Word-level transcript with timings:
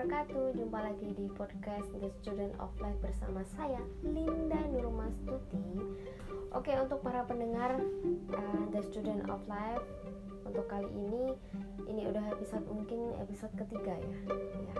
wabarakatuh. 0.00 0.56
Jumpa 0.56 0.80
lagi 0.80 1.12
di 1.12 1.28
podcast 1.36 1.92
The 2.00 2.08
Student 2.08 2.56
of 2.56 2.72
Life 2.80 2.96
bersama 3.04 3.44
saya 3.52 3.84
Linda 4.00 4.56
Nurmastuti. 4.72 5.76
Oke 6.56 6.72
untuk 6.80 7.04
para 7.04 7.20
pendengar 7.28 7.76
uh, 8.32 8.64
The 8.72 8.80
Student 8.80 9.28
of 9.28 9.44
Life 9.44 9.84
Untuk 10.48 10.72
kali 10.72 10.88
ini 10.88 11.36
Ini 11.84 12.08
udah 12.08 12.32
episode 12.32 12.64
mungkin 12.72 13.12
episode 13.20 13.52
ketiga 13.60 14.00
ya, 14.00 14.16
ya. 14.72 14.74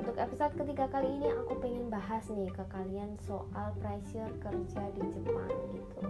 Untuk 0.00 0.16
episode 0.16 0.56
ketiga 0.56 0.88
kali 0.88 1.12
ini 1.12 1.28
aku 1.28 1.60
pengen 1.60 1.92
bahas 1.92 2.24
nih 2.32 2.48
ke 2.48 2.64
kalian 2.72 3.20
soal 3.28 3.76
pressure 3.84 4.32
kerja 4.40 4.82
di 4.96 5.02
Jepang 5.12 5.52
gitu 5.76 6.08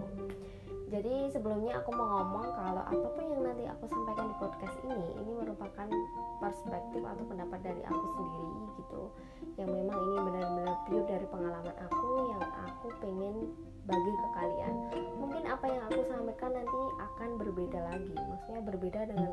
jadi 0.89 1.29
sebelumnya 1.29 1.77
aku 1.77 1.93
mau 1.93 2.09
ngomong 2.17 2.49
kalau 2.57 2.81
apa 2.81 3.07
pun 3.13 3.25
yang 3.29 3.45
nanti 3.45 3.63
aku 3.69 3.85
sampaikan 3.85 4.25
di 4.25 4.35
podcast 4.41 4.75
ini 4.81 5.21
ini 5.21 5.31
merupakan 5.37 5.87
perspektif 6.41 7.01
atau 7.05 7.23
pendapat 7.29 7.59
dari 7.61 7.81
aku 7.85 8.05
sendiri 8.17 8.53
gitu. 8.81 9.01
Yang 9.61 9.69
memang 9.69 9.97
ini 10.01 10.17
benar-benar 10.17 10.75
pure 10.89 11.05
dari 11.05 11.27
pengalaman 11.29 11.75
aku 11.77 12.09
yang 12.33 12.43
aku 12.65 12.87
pengen 13.05 13.35
bagi 13.85 14.13
ke 14.17 14.27
kalian. 14.33 14.73
Mungkin 15.21 15.43
apa 15.45 15.65
yang 15.69 15.83
aku 15.93 16.01
sampaikan 16.09 16.51
nanti 16.57 16.81
akan 16.97 17.29
berbeda 17.37 17.79
lagi. 17.93 18.13
Maksudnya 18.17 18.61
berbeda 18.65 18.99
dengan 19.13 19.31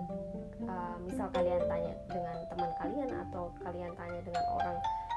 uh, 0.68 0.96
misal 1.08 1.26
kalian 1.32 1.64
tanya 1.64 1.94
dengan 2.12 2.36
teman 2.52 2.70
kalian 2.84 3.10
atau 3.28 3.48
kalian 3.64 3.92
tanya 3.96 4.20
dengan 4.20 4.44
orang 4.60 4.76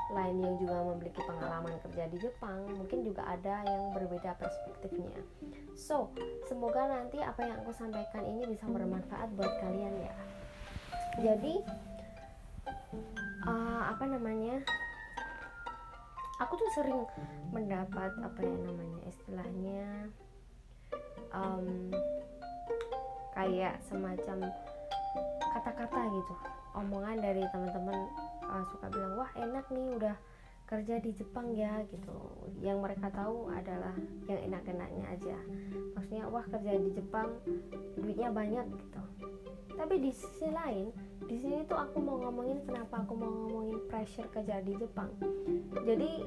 lain 0.10 0.42
yang 0.42 0.56
juga 0.58 0.82
memiliki 0.90 1.22
pengalaman 1.22 1.78
kerja 1.86 2.10
di 2.10 2.18
Jepang 2.18 2.66
mungkin 2.74 3.06
juga 3.06 3.26
ada 3.30 3.62
yang 3.66 3.94
berbeda 3.94 4.34
perspektifnya. 4.42 5.22
So 5.78 6.10
semoga 6.50 6.90
nanti 6.90 7.22
apa 7.22 7.46
yang 7.46 7.62
aku 7.62 7.72
sampaikan 7.78 8.26
ini 8.26 8.50
bisa 8.50 8.66
bermanfaat 8.66 9.30
buat 9.38 9.54
kalian 9.62 9.96
ya. 10.02 10.14
Jadi 11.22 11.62
uh, 13.46 13.84
apa 13.94 14.04
namanya 14.10 14.66
aku 16.42 16.58
tuh 16.58 16.70
sering 16.74 17.04
mendapat 17.54 18.12
apa 18.24 18.40
ya 18.42 18.56
namanya 18.66 19.00
istilahnya 19.06 19.88
um, 21.36 21.94
kayak 23.38 23.78
semacam 23.86 24.50
kata-kata 25.54 26.02
gitu 26.14 26.34
omongan 26.78 27.18
dari 27.20 27.44
teman-teman 27.50 28.00
uh, 28.46 28.64
suka 28.72 28.88
bilang 28.94 29.09
wah 29.36 29.46
enak 29.46 29.66
nih 29.70 29.88
udah 29.98 30.16
kerja 30.70 31.02
di 31.02 31.10
Jepang 31.18 31.50
ya 31.58 31.82
gitu. 31.90 32.14
Yang 32.62 32.78
mereka 32.86 33.10
tahu 33.10 33.50
adalah 33.50 33.98
yang 34.30 34.54
enak-enaknya 34.54 35.06
aja. 35.18 35.38
Maksudnya 35.98 36.30
wah 36.30 36.46
kerja 36.46 36.78
di 36.78 36.90
Jepang 36.94 37.42
duitnya 37.98 38.30
banyak 38.30 38.70
gitu. 38.78 39.02
Tapi 39.74 39.96
di 39.98 40.12
sisi 40.14 40.46
lain 40.54 40.94
di 41.26 41.36
sini 41.40 41.66
tuh 41.66 41.78
aku 41.78 41.98
mau 42.04 42.22
ngomongin 42.22 42.62
kenapa 42.68 43.02
aku 43.02 43.14
mau 43.18 43.32
ngomongin 43.32 43.80
pressure 43.90 44.30
kerja 44.30 44.62
di 44.62 44.78
Jepang. 44.78 45.10
Jadi 45.74 46.22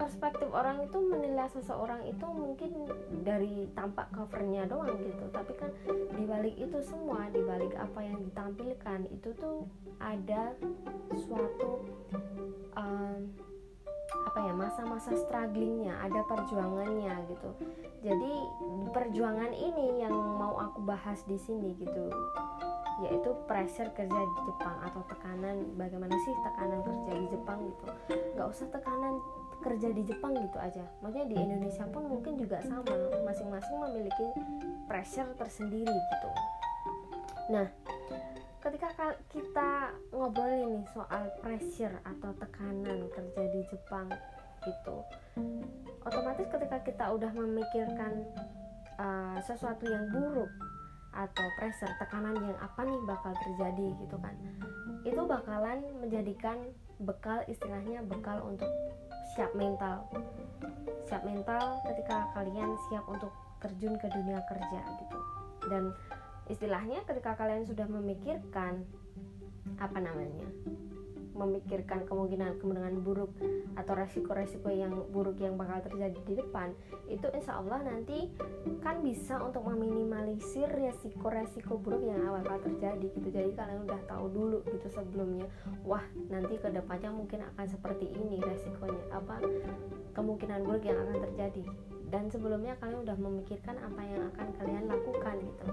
perspektif 0.00 0.48
orang 0.48 0.84
itu 0.84 0.98
menilai 1.04 1.48
seseorang 1.52 2.08
itu 2.08 2.24
mungkin 2.24 2.88
dari 3.20 3.68
tampak 3.76 4.08
covernya 4.16 4.64
doang 4.64 4.96
gitu. 4.96 5.28
Tapi 5.28 5.52
kan 5.60 5.70
dibalik 6.16 6.56
itu 6.56 6.78
semua 6.80 7.28
dibalik 7.34 7.76
apa 7.76 8.00
yang 8.00 8.16
ditampilkan 8.24 9.12
itu 9.12 9.28
tuh 9.36 9.68
ada 10.00 10.56
suatu 11.14 11.84
um, 12.78 13.32
apa 14.24 14.38
ya 14.40 14.52
masa-masa 14.56 15.12
strugglingnya 15.14 15.94
ada 16.00 16.20
perjuangannya 16.26 17.14
gitu. 17.28 17.50
Jadi 18.04 18.32
perjuangan 18.92 19.52
ini 19.52 20.04
yang 20.04 20.14
mau 20.14 20.56
aku 20.60 20.84
bahas 20.84 21.20
di 21.28 21.36
sini 21.36 21.76
gitu 21.76 22.12
yaitu 23.02 23.34
pressure 23.50 23.90
kerja 23.90 24.20
di 24.22 24.40
Jepang 24.46 24.76
atau 24.86 25.02
tekanan 25.10 25.66
bagaimana 25.74 26.14
sih 26.14 26.34
tekanan 26.46 26.78
kerja 26.86 27.12
di 27.18 27.26
Jepang 27.26 27.58
gitu. 27.66 27.84
Nggak 28.38 28.48
usah 28.54 28.66
tekanan 28.70 29.14
kerja 29.66 29.88
di 29.90 30.02
Jepang 30.06 30.32
gitu 30.38 30.58
aja. 30.62 30.84
Maksudnya 31.02 31.26
di 31.26 31.36
Indonesia 31.40 31.84
pun 31.90 32.06
mungkin 32.06 32.38
juga 32.38 32.62
sama 32.62 32.86
masing-masing 33.26 33.76
memiliki 33.82 34.26
pressure 34.86 35.26
tersendiri 35.34 35.90
gitu. 35.90 36.30
Nah 37.50 37.66
ketika 38.64 38.88
kita 39.28 39.70
ngobrolin 40.08 40.80
nih 40.80 40.84
soal 40.96 41.24
pressure 41.44 41.96
atau 42.02 42.30
tekanan 42.40 43.12
kerja 43.12 43.42
di 43.52 43.60
Jepang 43.68 44.08
gitu 44.64 44.96
otomatis 46.08 46.48
ketika 46.48 46.78
kita 46.80 47.04
udah 47.12 47.28
memikirkan 47.36 48.24
uh, 48.96 49.36
sesuatu 49.44 49.84
yang 49.84 50.08
buruk 50.08 50.48
atau 51.14 51.46
pressure 51.60 51.92
tekanan 52.00 52.34
yang 52.40 52.58
apa 52.58 52.80
nih 52.88 53.00
bakal 53.04 53.32
terjadi 53.44 53.86
gitu 54.00 54.16
kan 54.18 54.34
itu 55.04 55.20
bakalan 55.28 55.84
menjadikan 56.00 56.72
bekal 57.02 57.44
istilahnya 57.44 58.00
bekal 58.08 58.40
untuk 58.46 58.70
siap 59.34 59.50
mental. 59.52 60.06
Siap 61.10 61.22
mental 61.26 61.82
ketika 61.90 62.30
kalian 62.32 62.70
siap 62.88 63.04
untuk 63.10 63.32
terjun 63.58 63.98
ke 63.98 64.06
dunia 64.08 64.40
kerja 64.46 64.80
gitu. 64.80 65.18
Dan 65.68 65.92
istilahnya 66.52 67.00
ketika 67.08 67.36
kalian 67.38 67.64
sudah 67.64 67.88
memikirkan 67.88 68.84
apa 69.80 69.98
namanya 69.98 70.44
memikirkan 71.34 72.06
kemungkinan-kemungkinan 72.06 73.02
buruk 73.02 73.34
atau 73.74 73.92
resiko-resiko 73.98 74.70
yang 74.70 74.94
buruk 75.10 75.34
yang 75.42 75.58
bakal 75.58 75.82
terjadi 75.82 76.18
di 76.22 76.34
depan 76.38 76.70
itu 77.10 77.26
insya 77.34 77.58
Allah 77.58 77.82
nanti 77.82 78.30
kan 78.80 79.02
bisa 79.02 79.42
untuk 79.42 79.66
meminimalisir 79.66 80.70
resiko-resiko 80.70 81.74
buruk 81.82 82.06
yang 82.06 82.22
bakal 82.22 82.62
terjadi 82.70 83.06
gitu. 83.10 83.28
Jadi 83.34 83.50
kalian 83.50 83.82
udah 83.82 84.00
tahu 84.06 84.30
dulu 84.30 84.58
gitu 84.70 84.86
sebelumnya 84.94 85.50
wah 85.82 86.06
nanti 86.30 86.54
ke 86.54 86.70
depannya 86.70 87.10
mungkin 87.10 87.42
akan 87.54 87.66
seperti 87.66 88.14
ini 88.14 88.38
resikonya 88.38 89.04
apa 89.10 89.42
kemungkinan 90.14 90.62
buruk 90.62 90.86
yang 90.86 91.02
akan 91.02 91.18
terjadi. 91.30 91.66
Dan 92.14 92.30
sebelumnya 92.30 92.78
kalian 92.78 93.02
udah 93.02 93.18
memikirkan 93.18 93.74
apa 93.82 94.02
yang 94.06 94.22
akan 94.30 94.48
kalian 94.54 94.86
lakukan 94.86 95.34
gitu 95.42 95.66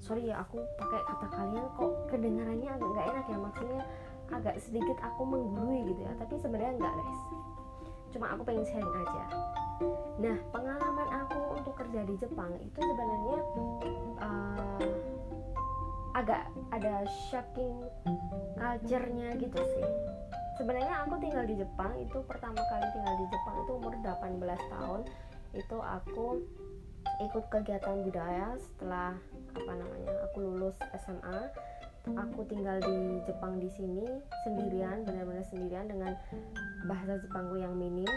sorry 0.00 0.32
ya 0.32 0.40
aku 0.40 0.58
pakai 0.80 1.00
kata 1.04 1.26
kalian 1.28 1.66
kok 1.76 1.92
kedengarannya 2.08 2.68
agak 2.72 2.88
nggak 2.88 3.06
enak 3.12 3.26
ya. 3.28 3.38
Maksudnya 3.38 3.82
agak 4.30 4.56
sedikit 4.58 4.98
aku 5.04 5.22
menggurui 5.28 5.80
gitu 5.92 6.00
ya. 6.02 6.12
Tapi 6.16 6.34
sebenarnya 6.40 6.72
enggak 6.80 6.94
guys. 6.96 7.20
Cuma 8.10 8.26
aku 8.34 8.42
pengen 8.42 8.64
sharing 8.66 8.96
aja. 8.96 9.24
Nah 10.20 10.36
pengalaman 10.50 11.08
aku 11.24 11.38
untuk 11.56 11.74
kerja 11.78 12.00
di 12.04 12.14
Jepang 12.18 12.52
itu 12.60 12.80
sebenarnya 12.80 13.38
uh, 14.20 14.84
agak 16.16 16.42
ada 16.74 17.06
shocking 17.30 17.86
culture-nya 18.58 19.36
gitu 19.38 19.60
sih. 19.60 19.86
Sebenarnya 20.60 21.08
aku 21.08 21.16
tinggal 21.22 21.44
di 21.48 21.56
Jepang 21.56 21.96
itu 21.96 22.20
pertama 22.28 22.60
kali 22.68 22.84
tinggal 22.92 23.14
di 23.16 23.26
Jepang 23.32 23.56
itu 23.64 23.72
umur 23.72 23.92
18 24.04 24.72
tahun. 24.72 25.00
Itu 25.56 25.76
aku 25.80 26.26
ikut 27.20 27.44
kegiatan 27.48 28.04
budaya 28.04 28.56
setelah 28.60 29.16
apa 29.54 29.72
namanya 29.74 30.12
aku 30.30 30.38
lulus 30.44 30.76
SMA 31.06 31.50
aku 32.16 32.48
tinggal 32.48 32.80
di 32.80 33.20
Jepang 33.28 33.60
di 33.60 33.68
sini 33.76 34.08
sendirian 34.48 35.04
benar-benar 35.04 35.44
sendirian 35.52 35.84
dengan 35.84 36.16
bahasa 36.88 37.20
Jepangku 37.20 37.60
yang 37.60 37.76
minim 37.76 38.08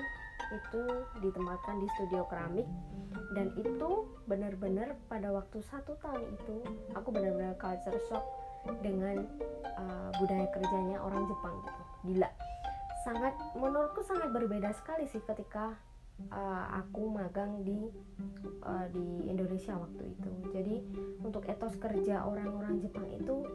itu 0.54 0.82
ditempatkan 1.24 1.82
di 1.82 1.88
studio 1.98 2.26
keramik. 2.28 2.68
Dan 3.34 3.54
itu 3.58 4.10
benar-benar 4.30 4.98
pada 5.10 5.34
waktu 5.34 5.62
satu 5.66 5.98
tahun 6.02 6.22
itu 6.38 6.56
aku 6.94 7.10
benar-benar 7.10 7.58
culture 7.58 7.98
shock 8.10 8.26
dengan 8.82 9.26
uh, 9.78 10.10
budaya 10.18 10.48
kerjanya 10.54 10.98
orang 11.02 11.26
Jepang 11.26 11.56
gitu. 11.62 11.82
Gila. 12.14 12.30
Sangat 13.04 13.34
menurutku 13.58 14.02
sangat 14.06 14.32
berbeda 14.32 14.72
sekali 14.72 15.10
sih 15.10 15.20
ketika 15.26 15.76
uh, 16.32 16.66
aku 16.84 17.10
magang 17.10 17.62
di 17.66 17.90
uh, 18.64 18.88
di 18.90 19.30
Indonesia 19.30 19.78
waktu 19.78 20.04
itu. 20.14 20.32
Jadi 20.54 20.76
untuk 21.22 21.46
etos 21.50 21.76
kerja 21.78 22.26
orang-orang 22.26 22.82
Jepang 22.82 23.08
itu 23.14 23.46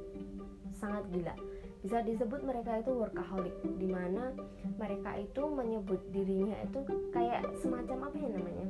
sangat 0.75 1.05
gila. 1.11 1.35
Bisa 1.79 2.03
disebut 2.03 2.43
mereka 2.43 2.83
itu 2.83 2.91
workaholic, 2.91 3.55
di 3.79 3.87
mana 3.87 4.35
mereka 4.83 5.15
itu 5.15 5.47
menyebut 5.47 6.03
dirinya 6.11 6.59
itu 6.67 6.83
kayak 7.15 7.47
semacam 7.63 8.11
apa 8.11 8.17
ya 8.19 8.31
namanya? 8.35 8.67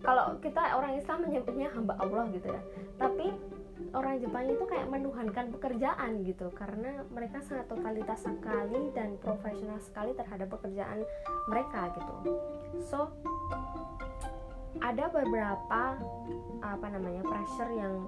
Kalau 0.00 0.40
kita 0.40 0.62
orang 0.80 0.96
Islam 0.96 1.28
menyebutnya 1.28 1.68
hamba 1.76 1.94
Allah 2.00 2.24
gitu 2.32 2.48
ya. 2.48 2.62
Tapi 2.96 3.36
orang 3.96 4.20
Jepang 4.22 4.46
itu 4.46 4.64
kayak 4.68 4.88
menuhankan 4.88 5.50
pekerjaan 5.54 6.22
gitu. 6.22 6.52
Karena 6.54 7.02
mereka 7.10 7.42
sangat 7.42 7.66
totalitas 7.68 8.22
sekali 8.22 8.92
dan 8.94 9.16
profesional 9.18 9.78
sekali 9.82 10.14
terhadap 10.14 10.48
pekerjaan 10.52 11.02
mereka 11.50 11.90
gitu. 11.96 12.14
So 12.84 13.10
ada 14.80 15.10
beberapa 15.10 15.98
apa 16.62 16.86
namanya 16.88 17.26
pressure 17.26 17.72
yang 17.74 18.06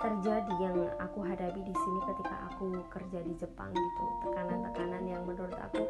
terjadi 0.00 0.54
yang 0.56 0.78
aku 0.96 1.20
hadapi 1.20 1.60
di 1.60 1.74
sini 1.76 2.00
ketika 2.08 2.48
aku 2.48 2.72
kerja 2.88 3.20
di 3.20 3.34
Jepang 3.36 3.68
gitu. 3.68 4.04
Tekanan-tekanan 4.24 5.04
yang 5.04 5.22
menurut 5.28 5.54
aku 5.60 5.84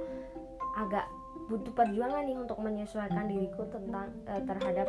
agak 0.74 1.06
butuh 1.46 1.74
perjuangan 1.74 2.26
nih 2.26 2.38
untuk 2.38 2.58
menyesuaikan 2.58 3.26
diriku 3.30 3.66
tentang 3.70 4.10
eh, 4.26 4.42
terhadap 4.46 4.86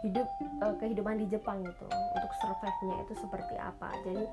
hidup 0.00 0.28
uh, 0.64 0.74
kehidupan 0.80 1.20
di 1.20 1.26
Jepang 1.28 1.60
itu 1.60 1.86
untuk 1.88 2.32
survive-nya 2.40 2.96
itu 3.04 3.14
seperti 3.20 3.54
apa. 3.60 3.88
Jadi 4.04 4.24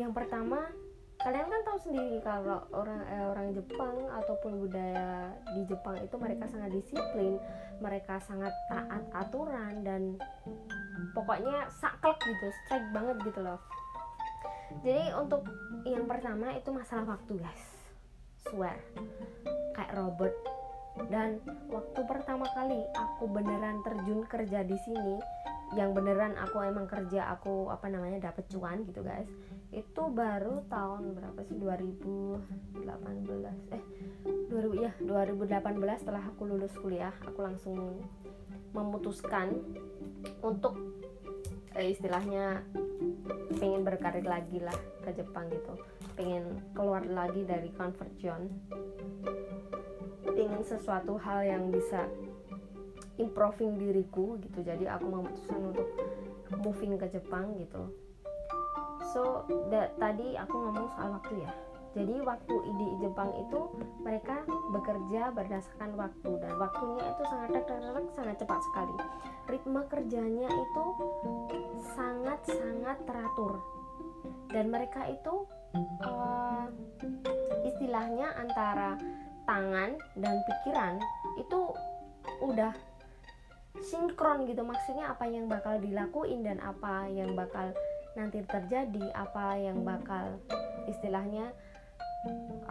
yang 0.00 0.12
pertama 0.16 0.64
kalian 1.20 1.52
kan 1.52 1.60
tahu 1.68 1.78
sendiri 1.84 2.16
kalau 2.24 2.64
orang 2.72 3.04
eh, 3.12 3.26
orang 3.28 3.52
Jepang 3.52 4.08
ataupun 4.08 4.64
budaya 4.64 5.28
di 5.52 5.68
Jepang 5.68 6.00
itu 6.00 6.16
mereka 6.16 6.48
sangat 6.48 6.72
disiplin, 6.72 7.36
mereka 7.84 8.16
sangat 8.24 8.52
taat 8.72 9.04
aturan 9.12 9.84
dan 9.84 10.16
pokoknya 11.12 11.68
saklek 11.76 12.16
gitu, 12.24 12.48
strike 12.64 12.88
banget 12.96 13.16
gitu 13.28 13.40
loh. 13.44 13.60
Jadi 14.80 15.12
untuk 15.12 15.44
yang 15.84 16.08
pertama 16.08 16.56
itu 16.56 16.72
masalah 16.72 17.04
waktu 17.04 17.36
guys, 17.36 17.64
swear. 18.48 18.80
Kayak 19.76 19.92
robot 20.00 20.32
dan 21.08 21.40
waktu 21.72 22.00
pertama 22.04 22.44
kali 22.52 22.84
aku 22.92 23.24
beneran 23.30 23.80
terjun 23.80 24.26
kerja 24.28 24.60
di 24.66 24.76
sini 24.84 25.16
yang 25.78 25.94
beneran 25.94 26.34
aku 26.34 26.66
emang 26.66 26.90
kerja 26.90 27.30
aku 27.30 27.70
apa 27.70 27.86
namanya 27.86 28.30
dapat 28.30 28.44
cuan 28.50 28.82
gitu 28.84 29.06
guys 29.06 29.30
itu 29.70 30.02
baru 30.10 30.66
tahun 30.66 31.14
berapa 31.14 31.46
sih? 31.46 31.54
2018 31.54 32.82
eh 33.70 33.82
2000 34.50 34.82
ya 34.82 34.92
2018 34.98 36.02
setelah 36.02 36.26
aku 36.26 36.42
lulus 36.50 36.74
kuliah 36.74 37.14
aku 37.22 37.38
langsung 37.46 38.02
memutuskan 38.74 39.62
untuk 40.42 40.74
eh, 41.78 41.94
istilahnya 41.94 42.66
pengen 43.58 43.82
berkarir 43.82 44.26
lagi 44.26 44.62
lah 44.62 44.74
ke 45.02 45.10
Jepang 45.14 45.50
gitu. 45.50 45.74
Pengen 46.14 46.62
keluar 46.74 47.02
lagi 47.06 47.42
dari 47.46 47.70
comfort 47.74 48.12
zone 48.18 48.46
pengen 50.24 50.62
sesuatu 50.64 51.16
hal 51.20 51.44
yang 51.44 51.68
bisa 51.72 52.08
improving 53.20 53.76
diriku 53.76 54.40
gitu. 54.40 54.64
Jadi 54.64 54.88
aku 54.88 55.06
memutuskan 55.08 55.60
untuk 55.72 55.88
moving 56.60 56.96
ke 56.96 57.06
Jepang 57.12 57.56
gitu. 57.60 57.92
So 59.12 59.44
da, 59.68 59.90
tadi 59.98 60.36
aku 60.36 60.54
ngomong 60.54 60.86
soal 60.96 61.20
waktu 61.20 61.44
ya. 61.44 61.52
Jadi 61.90 62.22
waktu 62.22 62.54
di 62.78 62.88
Jepang 63.02 63.34
itu 63.34 63.60
mereka 64.06 64.46
bekerja 64.70 65.34
berdasarkan 65.34 65.98
waktu 65.98 66.30
dan 66.38 66.54
waktunya 66.54 67.02
itu 67.02 67.22
sangat 67.26 67.62
sangat 67.66 68.04
sangat 68.14 68.36
cepat 68.38 68.60
sekali. 68.70 68.96
Ritme 69.50 69.82
kerjanya 69.90 70.46
itu 70.46 70.84
sangat 71.98 72.40
sangat 72.46 72.96
teratur. 73.02 73.58
Dan 74.54 74.70
mereka 74.70 75.10
itu 75.10 75.46
uh, 76.06 76.66
istilahnya 77.66 78.38
antara 78.38 78.94
tangan 79.50 79.98
dan 80.14 80.34
pikiran 80.46 80.94
itu 81.34 81.60
udah 82.38 82.70
sinkron 83.82 84.46
gitu. 84.46 84.62
Maksudnya 84.62 85.10
apa 85.10 85.26
yang 85.26 85.50
bakal 85.50 85.82
dilakuin 85.82 86.46
dan 86.46 86.62
apa 86.62 87.10
yang 87.10 87.34
bakal 87.34 87.74
nanti 88.14 88.46
terjadi 88.46 89.10
apa 89.14 89.58
yang 89.58 89.82
bakal 89.82 90.38
istilahnya 90.86 91.50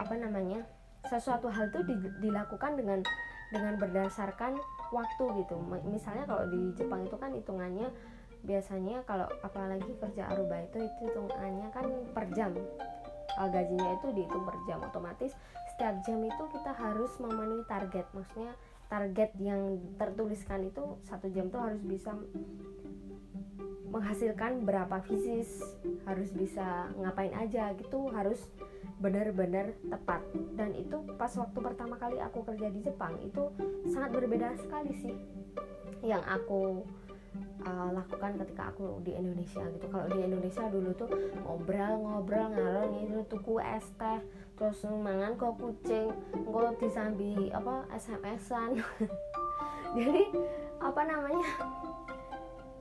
apa 0.00 0.14
namanya 0.16 0.64
sesuatu 1.08 1.52
hal 1.52 1.68
itu 1.68 1.80
dilakukan 2.24 2.80
dengan 2.80 3.00
dengan 3.50 3.76
berdasarkan 3.76 4.56
waktu 4.88 5.24
gitu. 5.44 5.60
Misalnya 5.84 6.24
kalau 6.24 6.48
di 6.48 6.72
Jepang 6.80 7.04
itu 7.04 7.16
kan 7.20 7.34
hitungannya 7.36 7.92
biasanya 8.40 9.04
kalau 9.04 9.28
apalagi 9.44 9.92
kerja 10.00 10.32
aruba 10.32 10.64
itu 10.64 10.80
itu 10.80 11.12
hitungannya 11.12 11.68
kan 11.76 11.84
per 12.16 12.24
jam. 12.32 12.56
Gajinya 13.40 13.96
itu 13.96 14.12
dihitung 14.12 14.44
per 14.44 14.56
jam 14.68 14.84
otomatis 14.84 15.32
setiap 15.80 15.96
jam 16.04 16.20
itu 16.20 16.44
kita 16.52 16.76
harus 16.76 17.08
memenuhi 17.24 17.64
target. 17.64 18.04
Maksudnya 18.12 18.52
target 18.92 19.32
yang 19.40 19.80
tertuliskan 19.96 20.68
itu 20.68 21.00
satu 21.08 21.32
jam 21.32 21.48
tuh 21.48 21.56
harus 21.56 21.80
bisa 21.80 22.12
menghasilkan 23.88 24.68
berapa 24.68 25.00
fisis 25.08 25.64
harus 26.04 26.36
bisa 26.36 26.92
ngapain 27.00 27.32
aja 27.32 27.72
gitu 27.80 28.12
harus 28.12 28.44
benar-benar 29.00 29.72
tepat. 29.88 30.20
Dan 30.52 30.76
itu 30.76 31.00
pas 31.16 31.32
waktu 31.32 31.58
pertama 31.64 31.96
kali 31.96 32.20
aku 32.20 32.44
kerja 32.44 32.68
di 32.68 32.84
Jepang 32.84 33.16
itu 33.24 33.48
sangat 33.88 34.20
berbeda 34.20 34.60
sekali 34.60 34.92
sih 35.00 35.16
yang 36.04 36.20
aku 36.28 36.84
uh, 37.64 37.88
lakukan 37.96 38.36
ketika 38.36 38.68
aku 38.68 39.00
di 39.00 39.16
Indonesia 39.16 39.64
gitu. 39.72 39.88
Kalau 39.88 40.12
di 40.12 40.20
Indonesia 40.28 40.64
dulu 40.68 40.92
tuh 40.92 41.08
ngobrol-ngobrol 41.40 42.52
ngalor 42.52 42.84
gitu 43.00 43.24
tuku 43.32 43.64
es 43.64 43.88
teh 43.96 44.20
terus 44.60 44.84
mangan 44.84 45.40
kok 45.40 45.56
kucing 45.56 46.12
kok 46.28 46.76
disambi 46.76 47.48
apa 47.48 47.88
SMS-an 47.96 48.76
jadi 49.96 50.28
apa 50.84 51.00
namanya 51.08 51.48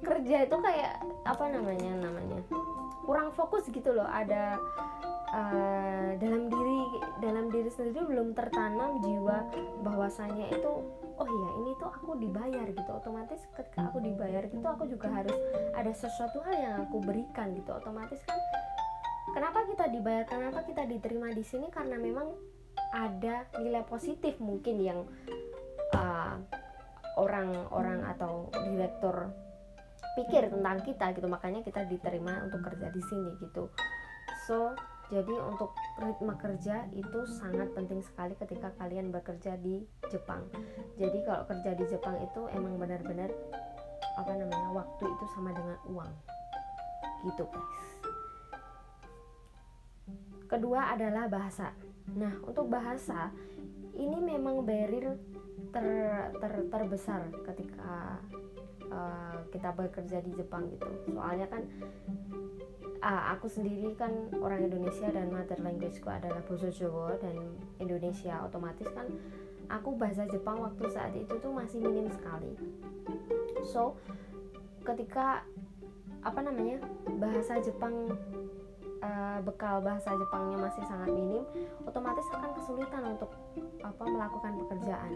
kerja 0.04 0.48
itu 0.48 0.58
kayak 0.60 0.94
apa 1.28 1.46
namanya 1.52 1.92
namanya 2.04 2.40
kurang 3.04 3.34
fokus 3.34 3.66
gitu 3.74 3.92
loh. 3.92 4.08
Ada 4.08 4.62
uh, 5.34 6.10
dalam 6.22 6.48
diri 6.48 6.82
dalam 7.20 7.46
diri 7.50 7.70
sendiri 7.74 8.06
belum 8.06 8.38
tertanam 8.38 9.02
jiwa 9.04 9.50
bahwasanya 9.84 10.54
itu 10.54 10.72
oh 11.20 11.28
iya 11.28 11.50
ini 11.60 11.72
tuh 11.82 11.90
aku 11.90 12.16
dibayar 12.22 12.70
gitu. 12.70 12.92
Otomatis 12.94 13.42
ketika 13.58 13.92
aku 13.92 14.00
dibayar 14.00 14.46
gitu 14.48 14.64
aku 14.64 14.88
juga 14.88 15.12
harus 15.12 15.36
ada 15.76 15.92
sesuatu 15.92 16.40
hal 16.46 16.56
yang 16.56 16.76
aku 16.88 17.02
berikan 17.04 17.52
gitu. 17.58 17.74
Otomatis 17.76 18.22
kan 18.24 18.38
kenapa 19.34 19.66
kita 19.70 19.86
dibayar 19.92 20.26
kenapa 20.26 20.66
kita 20.66 20.84
diterima 20.86 21.30
di 21.34 21.44
sini 21.46 21.68
karena 21.70 21.98
memang 21.98 22.28
ada 22.94 23.46
nilai 23.60 23.84
positif 23.86 24.38
mungkin 24.42 24.82
yang 24.82 25.00
orang-orang 27.20 28.00
uh, 28.08 28.12
atau 28.16 28.48
direktur 28.66 29.30
pikir 30.16 30.50
tentang 30.50 30.80
kita 30.84 31.12
gitu 31.16 31.28
makanya 31.28 31.62
kita 31.62 31.86
diterima 31.86 32.44
untuk 32.48 32.64
kerja 32.66 32.88
di 32.90 33.02
sini 33.04 33.32
gitu 33.44 33.70
so 34.48 34.74
jadi 35.10 35.34
untuk 35.42 35.74
ritme 35.98 36.38
kerja 36.38 36.86
itu 36.94 37.20
sangat 37.42 37.74
penting 37.74 38.06
sekali 38.06 38.38
ketika 38.38 38.70
kalian 38.78 39.10
bekerja 39.10 39.58
di 39.58 39.82
Jepang. 40.14 40.46
Jadi 41.02 41.26
kalau 41.26 41.50
kerja 41.50 41.74
di 41.74 41.86
Jepang 41.90 42.22
itu 42.22 42.46
emang 42.54 42.78
benar-benar 42.78 43.34
apa 44.22 44.32
namanya 44.38 44.70
waktu 44.70 45.10
itu 45.10 45.26
sama 45.34 45.50
dengan 45.50 45.82
uang. 45.90 46.14
Gitu 47.26 47.42
guys. 47.42 47.99
Kedua 50.50 50.92
adalah 50.98 51.30
bahasa. 51.30 51.72
Nah 52.18 52.34
untuk 52.44 52.68
bahasa 52.68 53.30
ini 53.94 54.18
memang 54.18 54.66
barrier 54.66 55.16
ter, 55.70 55.86
ter 56.42 56.54
terbesar 56.74 57.30
ketika 57.46 58.18
uh, 58.90 59.46
kita 59.54 59.70
bekerja 59.78 60.26
di 60.26 60.34
Jepang 60.34 60.66
gitu. 60.74 60.90
Soalnya 61.14 61.46
kan 61.46 61.62
uh, 63.04 63.24
aku 63.36 63.48
sendiri 63.48 63.96
kan 63.96 64.12
orang 64.40 64.68
Indonesia 64.68 65.08
dan 65.12 65.32
mother 65.32 65.60
languageku 65.60 66.08
adalah 66.12 66.44
bahasa 66.44 66.72
Jawa 66.72 67.16
dan 67.20 67.36
Indonesia 67.80 68.44
otomatis 68.44 68.88
kan 68.92 69.08
aku 69.72 69.96
bahasa 69.96 70.26
Jepang 70.28 70.60
waktu 70.60 70.84
saat 70.92 71.14
itu 71.16 71.34
tuh 71.40 71.52
masih 71.54 71.80
minim 71.80 72.10
sekali 72.12 72.52
so 73.64 73.96
ketika 74.84 75.46
apa 76.26 76.40
namanya 76.44 76.84
bahasa 77.22 77.62
Jepang 77.64 78.12
uh, 79.04 79.40
bekal 79.44 79.84
bahasa 79.84 80.16
Jepangnya 80.16 80.58
masih 80.60 80.84
sangat 80.88 81.10
minim 81.12 81.44
otomatis 81.88 82.26
akan 82.32 82.52
kesulitan 82.56 83.04
untuk 83.18 83.32
apa 83.84 84.04
melakukan 84.04 84.54
pekerjaan 84.66 85.14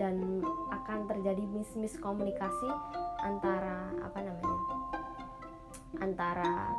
dan 0.00 0.44
akan 0.72 1.08
terjadi 1.08 1.44
mis 1.48 1.70
miskomunikasi 1.76 2.68
antara 3.24 3.92
apa 4.04 4.18
namanya 4.20 4.58
antara 6.00 6.72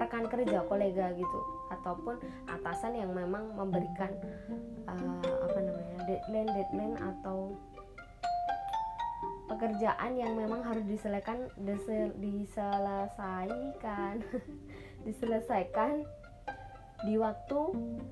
rekan 0.00 0.24
kerja 0.32 0.64
kolega 0.64 1.12
gitu 1.12 1.40
ataupun 1.68 2.16
atasan 2.48 2.96
yang 2.96 3.12
memang 3.12 3.52
memberikan 3.52 4.08
uh, 4.88 5.20
apa 5.44 5.60
namanya 5.60 5.96
deadline 6.08 6.48
deadline 6.56 6.96
atau 6.96 7.52
pekerjaan 9.50 10.14
yang 10.16 10.38
memang 10.38 10.62
harus 10.62 10.86
diselesaikan 10.86 11.50
diselesaikan 12.16 14.22
diselesaikan 15.06 16.04
di 17.08 17.16
waktu 17.16 17.60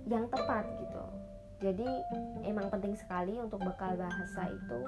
yang 0.09 0.27
tepat 0.33 0.65
gitu 0.81 1.05
jadi 1.59 1.89
emang 2.47 2.71
penting 2.71 2.95
sekali 2.95 3.35
untuk 3.37 3.59
bekal 3.61 3.99
bahasa 3.99 4.47
itu 4.49 4.81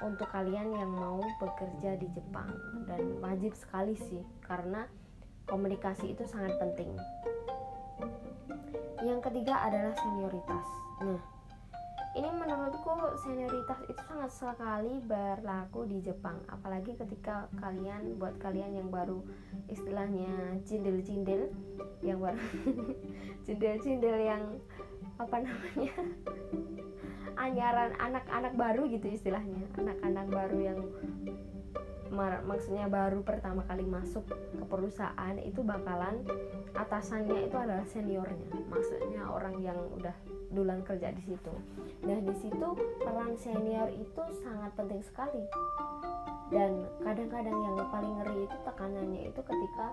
untuk 0.00 0.28
kalian 0.32 0.72
yang 0.72 0.88
mau 0.88 1.20
bekerja 1.36 2.00
di 2.00 2.08
Jepang 2.16 2.48
dan 2.88 3.20
wajib 3.20 3.52
sekali 3.52 3.92
sih 4.00 4.24
karena 4.40 4.88
komunikasi 5.44 6.16
itu 6.16 6.24
sangat 6.24 6.56
penting. 6.56 6.96
Yang 9.04 9.20
ketiga 9.28 9.60
adalah 9.60 9.92
senioritas. 9.98 10.66
Nah, 11.04 11.20
ini 12.10 12.26
menurutku 12.26 12.90
senioritas 13.22 13.86
itu 13.86 14.02
sangat 14.02 14.30
sekali 14.34 14.98
berlaku 15.06 15.86
di 15.86 16.02
Jepang, 16.02 16.42
apalagi 16.50 16.98
ketika 16.98 17.46
kalian 17.62 18.18
buat 18.18 18.34
kalian 18.42 18.82
yang 18.82 18.88
baru 18.90 19.22
istilahnya 19.70 20.58
cindil-cindil 20.66 21.54
yang 22.02 22.18
baru 22.18 22.42
cindil-cindil 23.46 24.16
yang 24.26 24.42
apa 25.22 25.36
namanya 25.38 25.94
anyaran 27.46 27.94
anak-anak 28.02 28.58
baru 28.58 28.90
gitu 28.90 29.06
istilahnya. 29.06 29.62
Anak-anak 29.78 30.26
baru 30.34 30.58
yang 30.58 30.78
maksudnya 32.44 32.90
baru 32.90 33.22
pertama 33.22 33.62
kali 33.64 33.86
masuk 33.86 34.26
ke 34.30 34.64
perusahaan 34.66 35.36
itu 35.38 35.62
bakalan 35.62 36.26
atasannya 36.74 37.46
itu 37.46 37.56
adalah 37.56 37.86
seniornya. 37.86 38.50
Maksudnya 38.66 39.30
orang 39.30 39.62
yang 39.62 39.78
udah 39.94 40.14
duluan 40.50 40.82
kerja 40.82 41.14
di 41.14 41.22
situ. 41.22 41.54
Nah 42.02 42.18
di 42.18 42.34
situ 42.34 42.68
peran 43.00 43.38
senior 43.38 43.88
itu 43.94 44.22
sangat 44.42 44.74
penting 44.74 45.02
sekali. 45.06 45.44
Dan 46.50 46.82
kadang-kadang 47.06 47.54
yang 47.62 47.76
paling 47.94 48.14
ngeri 48.18 48.50
itu 48.50 48.56
tekanannya 48.66 49.20
itu 49.30 49.40
ketika 49.40 49.86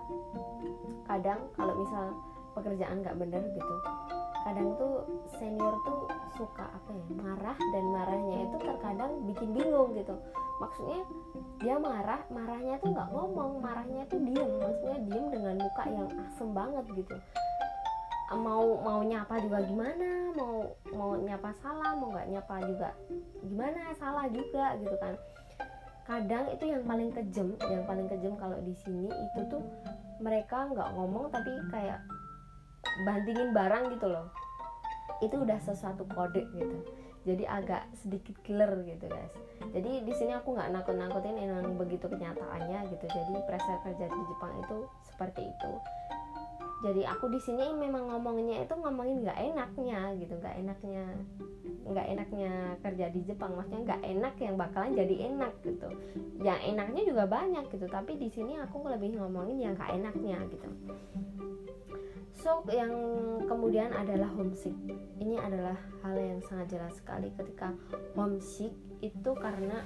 kadang 1.06 1.40
kalau 1.54 1.74
misal 1.78 2.10
pekerjaan 2.58 3.00
nggak 3.00 3.16
bener 3.16 3.42
gitu. 3.54 3.74
Kadang 4.42 4.68
tuh 4.80 4.94
senior 5.38 5.74
tuh 5.84 6.08
suka 6.38 6.64
apa 6.66 6.90
ya 6.94 7.04
marah 7.20 7.58
dan 7.74 7.84
marahnya 7.90 8.36
itu 8.48 8.56
terkadang 8.62 9.12
bikin 9.28 9.50
bingung 9.54 9.92
gitu. 9.94 10.14
Maksudnya 10.58 11.00
dia 11.62 11.76
marah 11.78 12.20
marahnya 12.30 12.80
tuh 12.82 12.90
nggak 12.94 13.08
ngomong 13.14 13.62
marahnya 13.62 14.02
tuh 14.10 14.18
diem. 14.22 14.50
Maksudnya 14.58 14.98
diem 15.04 15.26
dengan 15.30 15.54
muka 15.58 15.84
yang 15.86 16.08
asem 16.26 16.48
banget 16.54 16.84
gitu. 16.94 17.16
Mau 18.28 18.76
mau 18.84 19.00
nyapa 19.00 19.40
juga 19.40 19.64
gimana 19.64 20.36
mau 20.36 20.68
mau 20.92 21.16
nyapa 21.16 21.48
salah 21.64 21.96
mau 21.96 22.12
nggak 22.12 22.28
nyapa 22.28 22.54
juga 22.68 22.88
gimana 23.40 23.80
salah 23.96 24.26
juga 24.28 24.76
gitu 24.80 24.96
kan. 25.00 25.14
Kadang 26.08 26.44
itu 26.56 26.64
yang 26.72 26.84
paling 26.88 27.10
kejam 27.12 27.48
yang 27.68 27.84
paling 27.84 28.08
kejam 28.08 28.32
kalau 28.40 28.56
di 28.64 28.72
sini 28.80 29.08
itu 29.12 29.40
tuh 29.52 29.60
mereka 30.24 30.66
nggak 30.72 30.88
ngomong 30.96 31.28
tapi 31.28 31.52
kayak 31.68 32.00
bantingin 33.06 33.54
barang 33.54 33.94
gitu 33.94 34.06
loh. 34.10 34.26
Itu 35.22 35.42
udah 35.42 35.58
sesuatu 35.62 36.06
kode 36.10 36.46
gitu. 36.54 36.78
Jadi 37.26 37.44
agak 37.44 37.90
sedikit 37.92 38.38
killer 38.40 38.70
gitu 38.86 39.04
guys. 39.10 39.34
Jadi 39.74 40.06
di 40.06 40.14
sini 40.16 40.32
aku 40.32 40.54
nggak 40.54 40.70
nakut-nakutin 40.72 41.36
emang 41.36 41.76
begitu 41.76 42.08
kenyataannya 42.08 42.88
gitu. 42.88 43.04
Jadi 43.04 43.34
pressure 43.44 43.80
kerja 43.84 44.06
di 44.08 44.22
Jepang 44.32 44.52
itu 44.62 44.78
seperti 45.04 45.42
itu. 45.44 45.72
Jadi 46.78 47.02
aku 47.02 47.26
di 47.26 47.42
sini 47.42 47.74
memang 47.74 48.06
ngomongnya 48.06 48.62
itu 48.62 48.70
ngomongin 48.78 49.26
nggak 49.26 49.34
enaknya 49.34 50.14
gitu 50.14 50.38
nggak 50.38 50.62
enaknya 50.62 51.04
nggak 51.90 52.06
enaknya 52.06 52.52
kerja 52.80 53.06
di 53.10 53.20
Jepang. 53.26 53.58
Maksudnya 53.58 53.82
nggak 53.82 54.02
enak 54.06 54.34
yang 54.38 54.54
bakalan 54.54 54.94
jadi 54.94 55.14
enak 55.34 55.52
gitu. 55.66 55.88
Yang 56.38 56.60
enaknya 56.70 57.02
juga 57.02 57.24
banyak 57.26 57.64
gitu 57.74 57.86
tapi 57.90 58.14
di 58.14 58.30
sini 58.30 58.56
aku 58.62 58.86
lebih 58.86 59.18
ngomongin 59.18 59.58
yang 59.58 59.74
nggak 59.74 59.90
enaknya 59.90 60.38
gitu 60.54 60.70
So 62.38 62.62
yang 62.70 62.94
kemudian 63.50 63.90
adalah 63.90 64.30
homesick. 64.38 64.74
Ini 65.18 65.42
adalah 65.42 65.74
hal 66.06 66.14
yang 66.14 66.38
sangat 66.46 66.78
jelas 66.78 66.94
sekali 66.94 67.34
ketika 67.34 67.74
homesick 68.14 68.70
itu 69.02 69.30
karena 69.38 69.82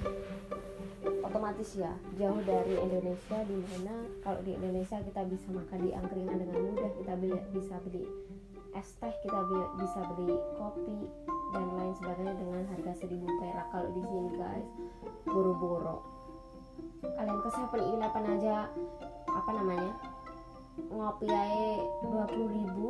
otomatis 1.24 1.74
ya 1.74 1.92
jauh 2.20 2.40
dari 2.44 2.76
Indonesia 2.76 3.40
di 3.48 3.56
mana 3.56 4.04
kalau 4.20 4.40
di 4.44 4.52
Indonesia 4.52 5.00
kita 5.00 5.24
bisa 5.26 5.48
makan 5.48 5.78
di 5.80 5.90
angkringan 5.96 6.36
dengan 6.38 6.60
mudah 6.60 6.90
kita 7.00 7.12
bisa 7.56 7.74
beli 7.88 8.04
es 8.72 8.88
teh 8.96 9.12
kita 9.24 9.40
bisa 9.80 10.00
beli 10.16 10.36
kopi 10.56 11.08
dan 11.52 11.64
lain 11.76 11.94
sebagainya 12.00 12.34
dengan 12.40 12.62
harga 12.72 12.92
seribu 13.04 13.28
perak 13.40 13.66
kalau 13.68 13.88
di 13.92 14.02
sini 14.04 14.30
guys 14.40 14.68
boro-boro 15.28 16.00
kalian 17.02 17.38
ke 17.42 17.50
7-Eleven 17.50 18.24
aja 18.38 18.56
apa 19.28 19.50
namanya 19.52 19.92
ngopi 20.78 21.28
aja 21.28 21.68
dua 22.04 22.24
puluh 22.28 22.50
ribu. 22.52 22.88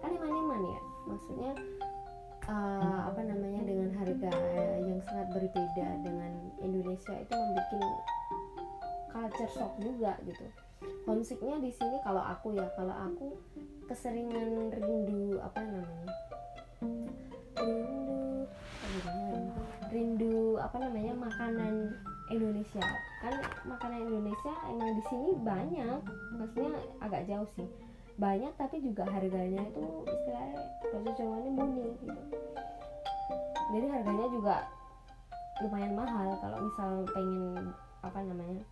Kan 0.00 0.10
eman 0.16 0.30
eman 0.30 0.62
ya? 0.64 0.80
Maksudnya 1.08 1.52
uh, 2.48 3.00
apa 3.10 3.20
namanya 3.24 3.62
dengan 3.64 3.90
harga 3.96 4.32
yang 4.84 5.00
sangat 5.08 5.28
berbeda 5.32 5.88
dengan 6.04 6.32
Indonesia 6.60 7.14
itu 7.16 7.32
membuat 7.34 7.68
culture 9.10 9.52
shock 9.52 9.72
juga 9.80 10.16
gitu. 10.24 10.46
Homesicknya 11.04 11.60
di 11.60 11.72
sini 11.72 11.96
kalau 12.04 12.22
aku 12.24 12.56
ya 12.56 12.68
kalau 12.76 12.94
aku 12.94 13.36
keseringan 13.90 14.70
rindu 14.70 15.36
apa 15.42 15.60
namanya 15.60 16.12
rindu 17.60 18.46
rindu 19.90 20.56
apa 20.62 20.76
namanya 20.78 21.12
makanan 21.18 21.69
Indonesia. 22.30 22.86
Kan 23.20 23.34
makanan 23.66 24.06
Indonesia 24.06 24.54
emang 24.70 24.90
di 24.96 25.02
sini 25.10 25.28
banyak. 25.42 26.00
Maksudnya 26.38 26.72
agak 27.02 27.26
jauh 27.26 27.48
sih. 27.58 27.68
Banyak 28.16 28.52
tapi 28.56 28.80
juga 28.80 29.04
harganya 29.08 29.60
itu 29.66 29.84
istilahnya 30.06 30.60
bahasa 30.92 31.10
Jawa 31.18 31.34
ini 31.42 31.50
murni 31.50 31.84
gitu. 31.98 32.22
Jadi 33.70 33.86
harganya 33.90 34.26
juga 34.30 34.56
lumayan 35.60 35.94
mahal. 35.98 36.28
Kalau 36.38 36.58
misal 36.62 36.90
pengen 37.12 37.74
apa 38.00 38.18
namanya 38.24 38.62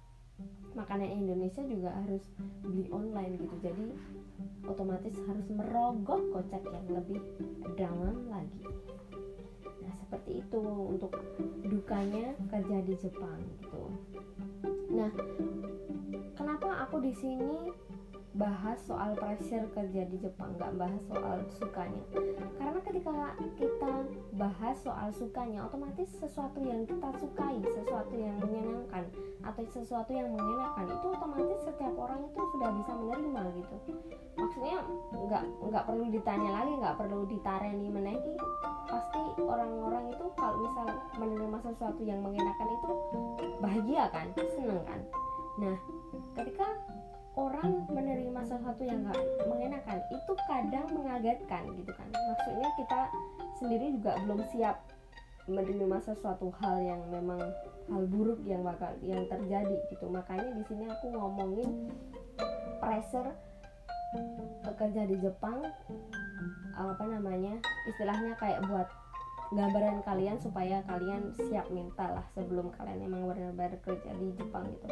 makanan 0.72 1.10
Indonesia 1.10 1.62
juga 1.66 1.90
harus 1.92 2.24
beli 2.62 2.86
online 2.94 3.36
gitu. 3.42 3.56
Jadi 3.60 3.86
otomatis 4.68 5.14
harus 5.26 5.46
merogoh 5.50 6.22
kocek 6.30 6.62
yang 6.62 6.86
lebih 6.92 7.20
dalam 7.74 8.16
lagi 8.30 8.62
seperti 10.04 10.40
itu 10.40 10.62
untuk 10.64 11.12
dukanya 11.66 12.32
kerja 12.48 12.76
di 12.82 12.94
Jepang 12.96 13.38
gitu. 13.60 13.82
Nah, 14.88 15.12
kenapa 16.34 16.88
aku 16.88 17.04
di 17.04 17.12
sini 17.12 17.70
bahas 18.38 18.78
soal 18.86 19.18
pressure 19.18 19.66
kerja 19.74 20.06
di 20.06 20.16
Jepang, 20.22 20.54
nggak 20.54 20.78
bahas 20.78 21.02
soal 21.10 21.42
sukanya? 21.58 22.02
Karena 22.54 22.80
ketika 22.86 23.34
kita 23.58 23.92
bahas 24.38 24.76
soal 24.78 25.10
sukanya, 25.10 25.66
otomatis 25.66 26.06
sesuatu 26.22 26.62
yang 26.62 26.86
kita 26.86 27.10
sukai, 27.18 27.58
sesuatu 27.66 28.14
yang 28.14 28.38
menyenangkan 28.38 29.10
atau 29.42 29.64
sesuatu 29.66 30.14
yang 30.14 30.30
mengenakan 30.30 30.86
itu 30.86 31.06
otomatis 31.10 31.58
setiap 31.66 31.94
orang 31.98 32.22
itu 32.30 32.40
sudah 32.54 32.70
bisa 32.78 32.92
menerima 32.94 33.42
gitu. 33.58 33.76
Maksudnya 34.38 34.76
nggak 35.10 35.44
nggak 35.66 35.84
perlu 35.84 36.04
ditanya 36.06 36.50
lagi, 36.62 36.72
nggak 36.78 36.96
perlu 36.96 37.26
ditareni 37.26 37.86
menaiki 37.90 38.34
pasti 38.88 39.20
orang-orang 39.36 40.16
itu 40.16 40.26
kalau 40.34 40.56
misal 40.64 40.86
menerima 41.20 41.58
sesuatu 41.60 42.00
yang 42.00 42.24
mengenakan 42.24 42.68
itu 42.72 42.92
bahagia 43.60 44.04
kan 44.10 44.26
seneng 44.56 44.82
kan 44.88 45.00
nah 45.60 45.76
ketika 46.38 46.66
orang 47.38 47.86
menerima 47.86 48.40
sesuatu 48.42 48.82
yang 48.82 49.06
gak 49.06 49.22
mengenakan 49.46 49.98
itu 50.10 50.32
kadang 50.50 50.86
mengagetkan 50.90 51.62
gitu 51.78 51.92
kan. 51.94 52.08
Maksudnya 52.10 52.68
kita 52.74 53.00
sendiri 53.62 53.86
juga 53.94 54.12
belum 54.26 54.40
siap 54.50 54.76
menerima 55.48 55.98
sesuatu 56.04 56.52
hal 56.60 56.76
yang 56.82 57.00
memang 57.08 57.40
hal 57.88 58.02
buruk 58.10 58.42
yang 58.44 58.66
bakal 58.66 58.90
yang 59.00 59.24
terjadi 59.30 59.78
gitu. 59.88 60.04
Makanya 60.10 60.50
di 60.58 60.62
sini 60.66 60.84
aku 60.90 61.14
ngomongin 61.14 61.88
pressure 62.82 63.30
bekerja 64.66 65.04
di 65.08 65.16
Jepang 65.20 65.62
apa 66.78 67.04
namanya 67.04 67.58
istilahnya 67.90 68.32
kayak 68.38 68.62
buat 68.70 68.88
gambaran 69.48 70.04
kalian 70.04 70.36
supaya 70.36 70.84
kalian 70.84 71.32
siap 71.32 71.72
minta 71.72 72.12
lah 72.12 72.26
sebelum 72.36 72.68
kalian 72.76 73.08
emang 73.08 73.24
benar-benar 73.24 73.80
kerja 73.80 74.10
di 74.16 74.32
Jepang 74.36 74.68
gitu. 74.68 74.86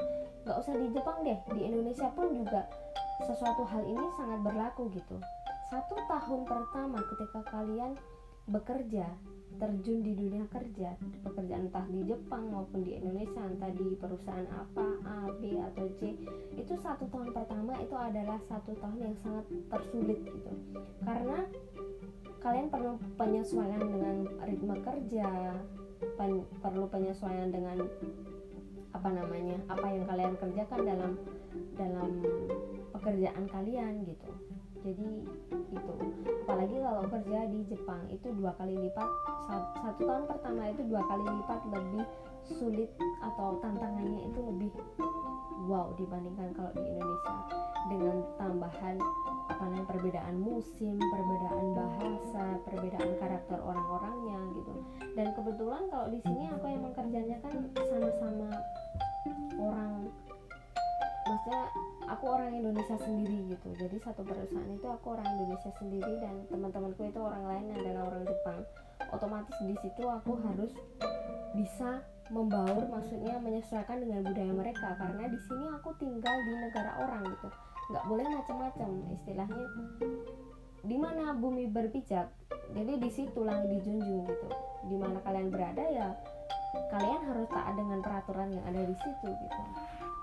Nggak 0.48 0.56
usah 0.62 0.74
di 0.78 0.88
Jepang 0.96 1.18
deh 1.24 1.38
di 1.52 1.60
Indonesia 1.66 2.08
pun 2.16 2.32
juga 2.32 2.64
sesuatu 3.24 3.64
hal 3.68 3.84
ini 3.84 4.06
sangat 4.16 4.40
berlaku 4.44 4.88
gitu. 4.92 5.16
Satu 5.68 5.96
tahun 6.06 6.46
pertama 6.46 6.98
ketika 7.10 7.40
kalian 7.50 7.98
bekerja 8.46 9.06
terjun 9.56 10.04
di 10.04 10.12
dunia 10.12 10.44
kerja 10.52 11.00
pekerjaan 11.24 11.72
entah 11.72 11.88
di 11.88 12.04
Jepang 12.04 12.52
maupun 12.52 12.84
di 12.84 12.92
Indonesia 12.92 13.40
entah 13.40 13.72
di 13.72 13.96
perusahaan 13.96 14.44
apa 14.52 14.86
A 15.08 15.32
B 15.40 15.56
atau 15.56 15.88
C 15.96 16.12
itu 16.60 16.74
satu 16.76 17.08
tahun 17.08 17.32
pertama 17.32 17.72
itu 17.80 17.96
adalah 17.96 18.36
satu 18.52 18.76
tahun 18.76 18.98
yang 19.00 19.16
sangat 19.24 19.44
tersulit 19.72 20.20
gitu. 20.28 20.52
Karena 21.00 21.48
kalian 22.44 22.68
perlu 22.68 23.00
penyesuaian 23.16 23.80
dengan 23.80 24.16
ritme 24.44 24.76
kerja 24.84 25.28
pen, 26.20 26.44
perlu 26.60 26.84
penyesuaian 26.92 27.48
dengan 27.48 27.80
apa 28.92 29.08
namanya 29.08 29.56
apa 29.72 29.86
yang 29.88 30.04
kalian 30.04 30.34
kerjakan 30.36 30.80
dalam 30.84 31.12
dalam 31.76 32.10
pekerjaan 32.92 33.44
kalian 33.48 34.04
gitu 34.04 34.28
jadi 34.84 35.08
itu 35.72 35.94
apalagi 36.44 36.76
kalau 36.80 37.02
kerja 37.08 37.38
di 37.48 37.60
Jepang 37.70 38.02
itu 38.12 38.28
dua 38.36 38.52
kali 38.58 38.74
lipat 38.76 39.08
satu 39.82 40.00
tahun 40.04 40.24
pertama 40.28 40.62
itu 40.72 40.82
dua 40.86 41.02
kali 41.06 41.24
lipat 41.24 41.60
lebih 41.72 42.04
sulit 42.46 42.90
atau 43.24 43.58
tantangannya 43.58 44.30
itu 44.30 44.40
lebih 44.42 44.70
wow 45.66 45.90
dibandingkan 45.98 46.54
kalau 46.54 46.70
di 46.76 46.82
Indonesia 46.84 47.36
dengan 47.86 48.16
tambahan 48.38 48.96
apa 49.46 49.62
namanya 49.62 49.86
perbedaan 49.88 50.36
musim, 50.42 50.98
perbedaan 50.98 51.66
bahasa, 51.72 52.44
perbedaan 52.66 53.10
karakter 53.22 53.58
orang-orangnya 53.62 54.38
gitu. 54.58 54.74
Dan 55.14 55.32
kebetulan 55.38 55.82
kalau 55.88 56.06
di 56.10 56.18
sini 56.26 56.50
aku 56.50 56.66
emang 56.66 56.92
kerjanya 56.92 57.38
kan 57.40 57.54
sama-sama 57.72 58.50
orang 59.56 60.10
maksudnya 61.26 61.62
aku 62.06 62.24
orang 62.30 62.54
Indonesia 62.54 62.96
sendiri 63.02 63.50
gitu. 63.50 63.68
Jadi 63.74 63.96
satu 63.98 64.22
perusahaan 64.22 64.70
itu 64.70 64.86
aku 64.86 65.06
orang 65.18 65.26
Indonesia 65.36 65.70
sendiri 65.76 66.14
dan 66.22 66.46
teman-temanku 66.46 67.02
itu 67.02 67.18
orang 67.18 67.44
lain 67.44 67.66
adalah 67.74 68.02
orang 68.14 68.22
Jepang. 68.24 68.58
Otomatis 69.10 69.56
di 69.60 69.76
situ 69.82 70.02
aku 70.06 70.32
harus 70.40 70.72
bisa 71.52 72.02
membaur 72.30 72.90
maksudnya 72.90 73.38
menyesuaikan 73.42 73.98
dengan 74.02 74.22
budaya 74.22 74.52
mereka. 74.54 74.88
Karena 74.94 75.24
di 75.26 75.38
sini 75.50 75.64
aku 75.74 75.90
tinggal 75.98 76.36
di 76.46 76.52
negara 76.54 76.90
orang 77.02 77.22
gitu. 77.26 77.48
Nggak 77.90 78.04
boleh 78.06 78.26
macam-macam 78.30 78.88
istilahnya. 79.18 79.66
Di 80.86 80.96
mana 80.96 81.34
bumi 81.34 81.66
berpijak 81.66 82.30
jadi 82.70 82.98
di 82.98 83.10
situ 83.10 83.42
langit 83.42 83.66
dijunjung 83.74 84.26
gitu. 84.30 84.48
Di 84.86 84.94
mana 84.94 85.18
kalian 85.26 85.50
berada 85.50 85.82
ya 85.90 86.14
kalian 86.92 87.22
harus 87.24 87.48
taat 87.48 87.74
dengan 87.74 87.98
peraturan 88.04 88.52
yang 88.52 88.64
ada 88.68 88.82
di 88.84 88.96
situ 89.00 89.26
gitu 89.26 89.62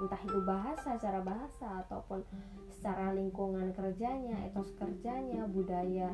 entah 0.02 0.22
itu 0.26 0.40
bahasa 0.42 0.98
cara 0.98 1.20
bahasa 1.22 1.86
ataupun 1.86 2.26
secara 2.74 3.14
lingkungan 3.16 3.72
kerjanya 3.72 4.36
etos 4.44 4.74
kerjanya 4.76 5.48
budaya 5.48 6.12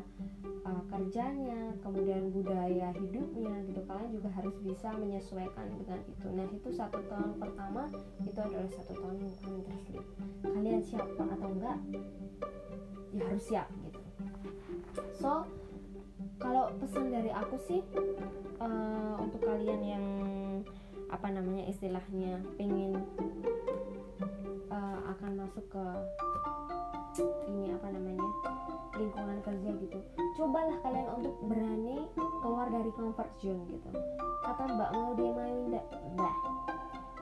uh, 0.62 0.82
kerjanya 0.86 1.74
kemudian 1.82 2.30
budaya 2.30 2.92
hidupnya 2.94 3.54
gitu 3.66 3.80
kalian 3.88 4.12
juga 4.14 4.30
harus 4.36 4.54
bisa 4.62 4.92
menyesuaikan 4.94 5.66
dengan 5.66 5.98
itu. 6.06 6.26
Nah 6.30 6.46
itu 6.52 6.68
satu 6.70 7.00
tahun 7.08 7.40
pertama 7.40 7.88
itu 8.22 8.38
adalah 8.38 8.70
satu 8.70 8.92
tahun 8.94 9.16
yang 9.18 9.34
kalian 9.42 9.62
terselip. 9.66 10.06
Kalian 10.44 10.80
siap 10.84 11.08
atau 11.16 11.48
enggak 11.50 11.78
ya 13.10 13.22
harus 13.26 13.44
siap 13.48 13.66
gitu. 13.88 14.00
So 15.18 15.48
kalau 16.38 16.72
pesan 16.80 17.12
dari 17.12 17.34
aku 17.34 17.56
sih 17.66 17.80
uh, 18.62 19.14
untuk 19.20 19.42
kalian 19.42 19.80
yang 19.82 20.06
apa 21.10 21.26
namanya 21.30 21.66
istilahnya 21.66 22.38
pengen 22.54 23.02
uh, 24.70 24.98
akan 25.10 25.30
masuk 25.42 25.66
ke 25.66 25.86
ini 27.50 27.74
apa 27.74 27.90
namanya 27.90 28.26
lingkungan 28.94 29.38
kerja 29.42 29.70
gitu. 29.82 29.98
Cobalah 30.38 30.78
kalian 30.86 31.08
untuk 31.18 31.34
berani 31.50 32.06
keluar 32.40 32.70
dari 32.70 32.90
comfort 32.94 33.30
zone 33.42 33.66
gitu. 33.66 33.90
Kata 34.46 34.62
mbak 34.70 34.90
mau 34.94 35.12
Mayunda 35.18 35.82
dah 36.16 36.36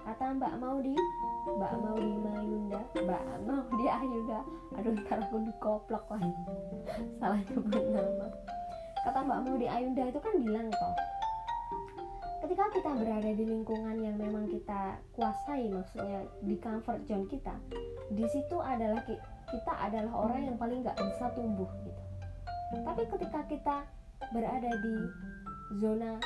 kata 0.08 0.24
mbak 0.40 0.54
mau 0.56 0.80
di 0.80 0.96
mbak 1.44 1.72
mau 1.84 1.96
Mayunda 1.96 2.80
mbak 2.92 3.22
mau 3.48 3.64
di 3.76 3.86
Ayunda. 3.88 4.40
Aduh 4.76 4.92
ntar 5.04 5.18
aku 5.24 5.36
dikoplok 5.48 6.04
lagi. 6.12 6.32
Salah 7.20 7.40
nyebut 7.40 7.84
nama. 7.88 8.26
Kata 9.08 9.18
mbak 9.24 9.40
mau 9.48 9.56
di 9.56 9.66
Ayunda 9.68 10.02
itu 10.04 10.20
kan 10.20 10.34
bilang 10.44 10.68
toh 10.68 10.94
ketika 12.58 12.74
kita 12.74 12.90
berada 12.98 13.30
di 13.38 13.44
lingkungan 13.46 13.96
yang 14.02 14.18
memang 14.18 14.50
kita 14.50 14.98
kuasai 15.14 15.70
maksudnya 15.70 16.26
di 16.42 16.58
comfort 16.58 17.06
zone 17.06 17.30
kita 17.30 17.54
di 18.10 18.26
situ 18.26 18.58
adalah 18.58 18.98
kita 19.46 19.72
adalah 19.78 20.26
orang 20.26 20.42
yang 20.42 20.58
paling 20.58 20.82
nggak 20.82 20.98
bisa 20.98 21.30
tumbuh 21.38 21.70
gitu. 21.86 22.02
Tapi 22.82 23.06
ketika 23.14 23.40
kita 23.46 23.76
berada 24.34 24.70
di 24.74 24.94
zona 25.78 26.18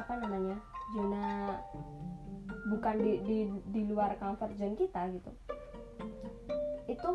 apa 0.00 0.16
namanya 0.24 0.56
zona 0.96 1.52
bukan 2.72 2.96
di, 3.04 3.12
di 3.28 3.38
di 3.68 3.82
luar 3.84 4.16
comfort 4.16 4.56
zone 4.56 4.80
kita 4.80 5.12
gitu 5.12 5.28
itu 6.88 7.10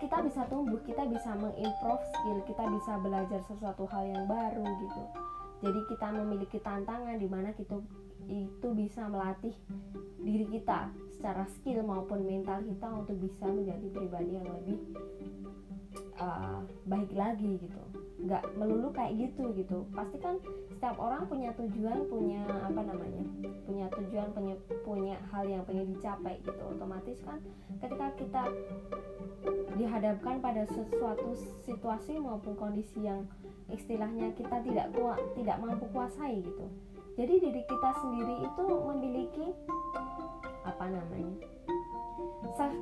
kita 0.00 0.24
bisa 0.24 0.48
tumbuh 0.48 0.80
kita 0.80 1.04
bisa 1.12 1.28
mengimprove 1.36 2.04
skill 2.08 2.40
kita 2.48 2.64
bisa 2.72 2.92
belajar 3.04 3.40
sesuatu 3.44 3.84
hal 3.92 4.08
yang 4.08 4.24
baru 4.24 4.64
gitu 4.64 5.04
jadi 5.66 5.80
kita 5.90 6.06
memiliki 6.14 6.58
tantangan 6.62 7.18
di 7.18 7.26
mana 7.26 7.50
kita 7.58 7.82
itu 8.30 8.68
bisa 8.74 9.10
melatih 9.10 9.54
diri 10.22 10.46
kita 10.46 10.94
secara 11.18 11.42
skill 11.58 11.82
maupun 11.82 12.22
mental 12.22 12.62
kita 12.62 12.86
untuk 12.86 13.18
bisa 13.18 13.50
menjadi 13.50 13.86
pribadi 13.90 14.30
yang 14.38 14.46
lebih 14.46 14.78
uh, 16.22 16.45
baik 16.86 17.10
lagi 17.18 17.58
gitu. 17.58 17.82
Nggak 18.22 18.42
melulu 18.56 18.88
kayak 18.94 19.18
gitu 19.18 19.52
gitu. 19.58 19.84
Pasti 19.92 20.16
kan 20.22 20.38
setiap 20.72 20.96
orang 20.96 21.26
punya 21.26 21.50
tujuan 21.58 22.06
punya 22.06 22.46
apa 22.46 22.80
namanya 22.80 23.24
punya 23.66 23.86
tujuan 23.92 24.28
punya 24.32 24.54
punya 24.86 25.16
hal 25.34 25.44
yang 25.46 25.62
pengen 25.66 25.92
dicapai 25.94 26.38
gitu. 26.46 26.62
Otomatis 26.62 27.18
kan 27.26 27.42
ketika 27.82 28.06
kita 28.16 28.42
dihadapkan 29.76 30.40
pada 30.40 30.64
sesuatu 30.70 31.36
situasi 31.66 32.16
maupun 32.16 32.56
kondisi 32.56 33.04
yang 33.04 33.26
istilahnya 33.66 34.30
kita 34.38 34.62
tidak 34.62 34.94
kuat 34.94 35.18
tidak 35.34 35.58
mampu 35.58 35.84
kuasai 35.90 36.40
gitu. 36.40 36.66
Jadi 37.16 37.34
diri 37.40 37.62
kita 37.64 37.90
sendiri 38.00 38.44
itu 38.44 38.64
memiliki 38.68 39.46
apa 40.62 40.86
namanya 40.86 41.34
self 42.54 42.74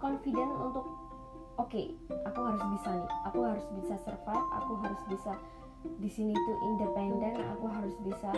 confident 0.00 0.52
untuk 0.62 0.86
oke 1.60 1.68
okay, 1.68 1.86
aku 2.24 2.40
harus 2.40 2.62
bisa 2.78 2.90
nih. 2.96 3.10
Aku 3.28 3.38
harus 3.44 3.66
bisa 3.76 3.94
survive 4.04 4.46
aku 4.56 4.72
harus 4.80 5.02
bisa 5.08 5.32
di 5.98 6.06
sini 6.06 6.30
tuh 6.30 6.56
independen 6.62 7.42
aku 7.58 7.66
harus 7.66 7.96
bisa 8.06 8.30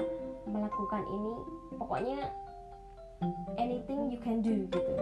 melakukan 0.49 1.03
ini. 1.07 1.35
Pokoknya 1.77 2.21
anything 3.61 4.11
you 4.11 4.21
can 4.21 4.41
do 4.41 4.67
gitu. 4.69 4.95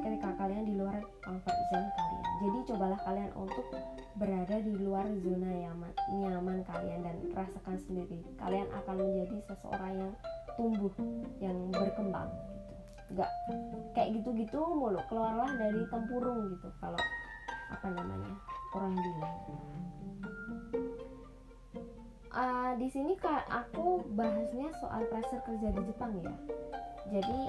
Ketika 0.00 0.32
kalian 0.40 0.64
di 0.64 0.74
luar 0.80 0.96
comfort 1.20 1.58
zone 1.70 1.88
kalian. 1.92 2.24
Jadi 2.40 2.58
cobalah 2.72 3.00
kalian 3.04 3.30
untuk 3.36 3.66
berada 4.16 4.56
di 4.64 4.72
luar 4.80 5.04
zona 5.20 5.50
nyaman, 5.52 5.92
nyaman 6.08 6.58
kalian 6.64 7.04
dan 7.04 7.16
rasakan 7.36 7.76
sendiri. 7.84 8.24
Kalian 8.40 8.64
akan 8.72 8.96
menjadi 8.96 9.44
seseorang 9.44 9.92
yang 10.00 10.12
tumbuh 10.56 10.92
yang 11.40 11.56
berkembang 11.68 12.32
nggak 13.10 13.30
kayak 13.94 14.14
gitu-gitu 14.20 14.60
mulu 14.62 15.02
keluarlah 15.10 15.50
dari 15.58 15.82
tempurung 15.90 16.54
gitu 16.54 16.68
kalau 16.78 17.00
apa 17.70 17.86
namanya 17.90 18.34
orang 18.74 18.94
bilang 18.94 19.36
uh, 22.34 22.72
di 22.78 22.88
sini 22.90 23.18
kak 23.18 23.46
aku 23.50 24.06
bahasnya 24.14 24.70
soal 24.78 25.02
pressure 25.10 25.42
kerja 25.46 25.68
di 25.74 25.82
Jepang 25.90 26.12
ya. 26.22 26.34
Jadi 27.10 27.40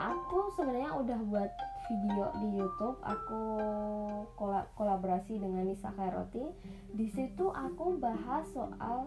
aku 0.00 0.38
sebenarnya 0.56 0.92
udah 0.96 1.18
buat 1.28 1.50
video 1.86 2.26
di 2.42 2.48
YouTube 2.58 2.98
aku 3.02 3.40
kolaborasi 4.74 5.38
dengan 5.38 5.70
Nisa 5.70 5.94
Khairoti. 5.94 6.42
Di 6.92 7.06
situ 7.14 7.46
aku 7.50 7.98
bahas 8.02 8.46
soal 8.50 9.06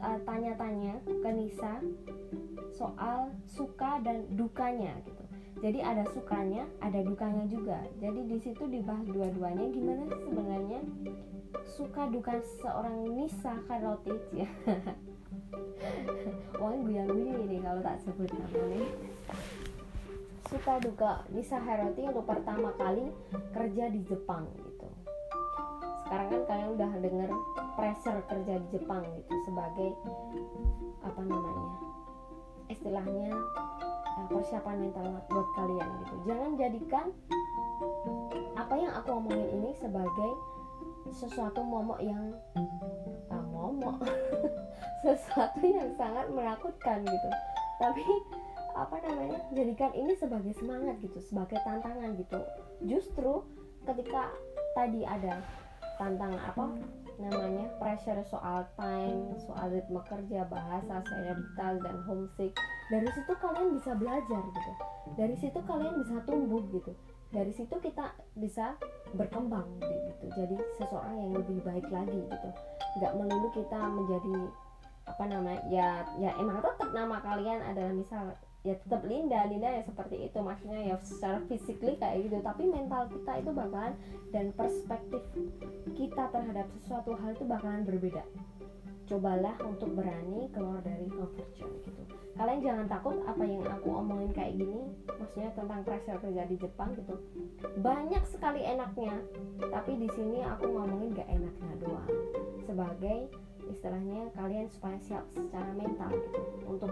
uh, 0.00 0.18
tanya-tanya 0.28 1.00
ke 1.04 1.30
Nisa 1.32 1.80
soal 2.76 3.32
suka 3.48 4.04
dan 4.04 4.28
dukanya 4.36 5.00
gitu. 5.08 5.24
Jadi 5.64 5.80
ada 5.80 6.04
sukanya 6.12 6.68
ada 6.84 7.00
dukanya 7.00 7.48
juga. 7.48 7.80
Jadi 8.02 8.20
di 8.28 8.38
situ 8.42 8.68
dibahas 8.68 9.06
dua-duanya 9.08 9.64
gimana 9.72 10.02
sih 10.12 10.20
sebenarnya 10.28 10.80
suka 11.64 12.12
duka 12.12 12.36
seorang 12.60 13.16
Nisa 13.16 13.56
Khairoti? 13.64 14.14
Ya 14.36 14.48
Wah, 16.60 16.72
guyang-guyang 16.72 17.44
ini 17.50 17.58
kalau 17.60 17.80
tak 17.82 17.98
sebut 18.04 18.30
namanya 18.30 18.86
suka 20.48 20.76
duka 20.80 21.12
Nisa 21.32 21.56
Heroti 21.56 22.04
untuk 22.04 22.28
pertama 22.28 22.70
kali 22.76 23.08
kerja 23.56 23.84
di 23.88 24.00
Jepang 24.04 24.44
gitu. 24.60 24.88
Sekarang 26.04 26.28
kan 26.28 26.42
kalian 26.44 26.68
udah 26.76 26.90
denger 27.00 27.30
pressure 27.74 28.20
kerja 28.28 28.54
di 28.60 28.66
Jepang 28.76 29.02
gitu 29.16 29.34
sebagai 29.48 29.90
apa 31.00 31.20
namanya 31.24 31.68
istilahnya 32.68 33.32
eh, 34.20 34.26
persiapan 34.28 34.76
mental 34.84 35.06
buat 35.32 35.48
kalian 35.56 35.88
gitu. 36.04 36.14
Jangan 36.28 36.50
jadikan 36.60 37.06
apa 38.54 38.74
yang 38.76 38.92
aku 38.94 39.08
omongin 39.16 39.48
ini 39.60 39.70
sebagai 39.80 40.30
sesuatu 41.12 41.60
momok 41.64 42.00
yang 42.04 42.32
ah, 43.32 43.44
momok. 43.48 44.00
Sesuatu 45.04 45.60
yang 45.60 45.92
sangat 46.00 46.32
menakutkan 46.32 47.04
gitu. 47.04 47.30
Tapi 47.76 48.04
apa 48.74 48.98
namanya 49.06 49.38
jadikan 49.54 49.94
ini 49.94 50.18
sebagai 50.18 50.50
semangat 50.58 50.98
gitu 50.98 51.18
sebagai 51.22 51.58
tantangan 51.62 52.18
gitu. 52.18 52.40
Justru 52.82 53.46
ketika 53.86 54.34
tadi 54.74 55.06
ada 55.06 55.38
tantangan 55.96 56.42
apa 56.42 56.64
namanya 57.14 57.70
pressure 57.78 58.18
soal 58.26 58.66
time 58.74 59.38
soal 59.46 59.70
ritme 59.70 60.02
kerja 60.10 60.42
bahasa 60.50 60.98
senioritas 61.06 61.78
dan 61.78 61.96
homesick 62.10 62.50
dari 62.90 63.06
situ 63.14 63.32
kalian 63.38 63.78
bisa 63.78 63.94
belajar 63.94 64.42
gitu. 64.42 64.72
Dari 65.14 65.36
situ 65.38 65.58
kalian 65.62 65.94
bisa 66.02 66.18
tumbuh 66.26 66.62
gitu. 66.74 66.92
Dari 67.30 67.50
situ 67.54 67.74
kita 67.78 68.14
bisa 68.34 68.74
berkembang 69.14 69.66
gitu. 69.82 70.26
Jadi 70.34 70.56
seseorang 70.82 71.14
yang 71.14 71.32
lebih 71.38 71.58
baik 71.62 71.86
lagi 71.94 72.18
gitu. 72.18 72.48
Nggak 72.98 73.12
melulu 73.14 73.48
kita 73.54 73.80
menjadi 73.94 74.36
apa 75.04 75.24
namanya 75.28 75.60
ya 75.68 75.88
ya 76.16 76.32
emang 76.40 76.64
tetap 76.64 76.88
nama 76.96 77.20
kalian 77.20 77.60
adalah 77.60 77.92
misal 77.92 78.32
ya 78.64 78.74
tetap 78.80 79.04
Linda 79.04 79.44
Linda 79.44 79.68
ya 79.68 79.82
seperti 79.84 80.26
itu. 80.26 80.38
Maksudnya 80.40 80.80
ya 80.80 80.96
secara 81.04 81.38
physically 81.46 81.94
kayak 82.00 82.26
gitu. 82.26 82.40
Tapi 82.40 82.62
mental 82.66 83.06
kita 83.12 83.32
itu 83.44 83.50
bakalan 83.52 83.94
dan 84.32 84.50
perspektif 84.56 85.22
kita 85.92 86.24
terhadap 86.32 86.66
sesuatu 86.80 87.12
hal 87.20 87.36
itu 87.36 87.44
bakalan 87.44 87.84
berbeda. 87.84 88.24
Cobalah 89.04 89.60
untuk 89.68 89.92
berani 89.92 90.48
keluar 90.56 90.80
dari 90.80 91.04
comfort 91.12 91.50
zone 91.60 91.76
gitu. 91.84 92.02
Kalian 92.34 92.66
jangan 92.66 92.86
takut 92.90 93.20
apa 93.30 93.44
yang 93.46 93.62
aku 93.62 93.94
omongin 93.94 94.32
kayak 94.34 94.58
gini 94.58 94.90
maksudnya 95.06 95.54
tentang 95.54 95.86
pressure 95.86 96.18
kerja 96.18 96.42
di 96.48 96.56
Jepang 96.58 96.90
gitu. 96.98 97.14
Banyak 97.78 98.24
sekali 98.26 98.64
enaknya 98.64 99.22
tapi 99.60 100.00
di 100.00 100.08
sini 100.10 100.42
aku 100.42 100.66
ngomongin 100.72 101.14
gak 101.14 101.30
enaknya 101.30 101.72
doang. 101.84 102.10
Sebagai 102.64 103.28
istilahnya 103.70 104.32
kalian 104.34 104.66
supaya 104.72 104.98
siap 105.04 105.24
secara 105.36 105.68
mental 105.76 106.10
gitu. 106.10 106.40
Untuk 106.64 106.90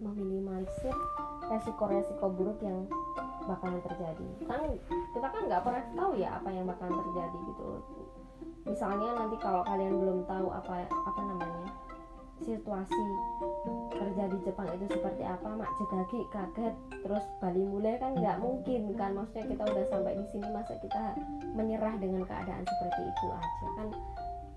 meminimalisir 0.00 0.96
resiko-resiko 1.46 2.26
buruk 2.32 2.58
yang 2.64 2.88
bakalan 3.44 3.80
terjadi. 3.84 4.28
Kan 4.48 4.76
kita 5.12 5.26
kan 5.28 5.42
nggak 5.46 5.62
pernah 5.64 5.84
tahu 5.96 6.12
ya 6.16 6.40
apa 6.40 6.48
yang 6.52 6.64
bakalan 6.68 6.96
terjadi 7.04 7.38
gitu. 7.52 7.68
Misalnya 8.68 9.08
nanti 9.16 9.36
kalau 9.40 9.62
kalian 9.64 9.94
belum 9.96 10.18
tahu 10.28 10.48
apa 10.52 10.84
apa 10.88 11.20
namanya 11.24 11.68
situasi 12.40 13.04
kerja 13.92 14.24
di 14.32 14.38
Jepang 14.48 14.68
itu 14.72 14.96
seperti 14.96 15.20
apa 15.28 15.60
mak 15.60 15.68
jegagi 15.76 16.24
kaget 16.32 16.74
terus 17.04 17.24
Bali 17.36 17.60
mulai 17.68 18.00
kan 18.00 18.16
nggak 18.16 18.40
mungkin 18.40 18.96
kan. 18.96 19.12
Maksudnya 19.16 19.44
kita 19.52 19.62
udah 19.68 19.84
sampai 19.92 20.16
di 20.16 20.24
sini 20.32 20.48
masa 20.52 20.72
kita 20.80 21.16
menyerah 21.52 21.94
dengan 22.00 22.24
keadaan 22.24 22.64
seperti 22.64 23.00
itu 23.04 23.26
aja? 23.32 23.66
Kan 23.76 23.88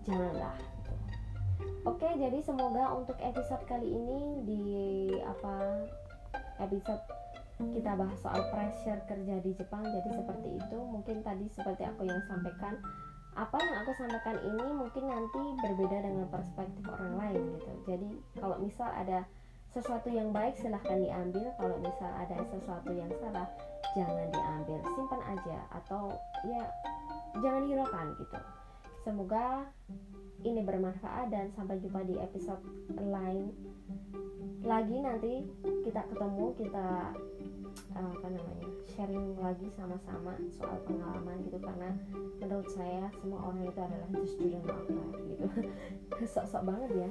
janganlah. 0.08 0.56
Oke 1.84 2.08
jadi 2.20 2.40
semoga 2.44 2.94
untuk 2.96 3.18
episode 3.20 3.64
kali 3.68 3.88
ini 3.88 4.22
di 4.44 4.64
apa 5.24 5.88
episode 6.62 7.04
kita 7.72 7.96
bahas 7.96 8.20
soal 8.20 8.42
pressure 8.50 9.00
kerja 9.08 9.36
di 9.40 9.52
Jepang 9.56 9.86
jadi 9.86 10.10
seperti 10.10 10.50
itu. 10.58 10.78
Mungkin 10.78 11.22
tadi 11.24 11.46
seperti 11.54 11.86
aku 11.86 12.04
yang 12.04 12.20
sampaikan 12.28 12.76
apa 13.34 13.58
yang 13.58 13.76
aku 13.82 13.92
sampaikan 13.98 14.38
ini 14.46 14.68
mungkin 14.78 15.04
nanti 15.10 15.42
berbeda 15.62 15.98
dengan 16.06 16.28
perspektif 16.30 16.84
orang 16.90 17.14
lain 17.18 17.42
gitu. 17.58 17.72
Jadi 17.88 18.10
kalau 18.38 18.58
misal 18.60 18.90
ada 18.92 19.26
sesuatu 19.74 20.10
yang 20.10 20.34
baik 20.34 20.58
silahkan 20.58 20.98
diambil. 20.98 21.50
Kalau 21.56 21.78
misal 21.82 22.10
ada 22.18 22.38
sesuatu 22.52 22.90
yang 22.92 23.10
salah 23.22 23.48
jangan 23.94 24.28
diambil. 24.34 24.80
Simpan 24.98 25.22
aja 25.30 25.58
atau 25.78 26.04
ya 26.46 26.62
jangan 27.40 27.64
hiraukan 27.70 28.08
gitu. 28.18 28.40
Semoga 29.06 29.46
ini 30.44 30.62
bermanfaat 30.62 31.32
dan 31.32 31.50
sampai 31.56 31.80
jumpa 31.80 32.04
di 32.04 32.20
episode 32.20 32.62
lain. 33.00 33.52
Lagi 34.64 34.98
nanti 35.04 35.44
kita 35.84 36.08
ketemu 36.08 36.46
kita 36.56 36.88
uh, 37.96 38.12
apa 38.16 38.28
namanya 38.32 38.68
sharing 38.96 39.36
lagi 39.40 39.68
sama-sama 39.76 40.36
soal 40.56 40.80
pengalaman 40.88 41.44
gitu. 41.48 41.60
Karena 41.60 41.92
menurut 42.40 42.70
saya 42.72 43.12
semua 43.20 43.40
orang 43.52 43.68
itu 43.68 43.80
adalah 43.80 44.10
the 44.12 44.24
student 44.28 44.66
of 44.68 44.84
gitu. 45.28 45.46
Sok-sok 46.34 46.64
banget 46.64 46.92
ya 47.08 47.10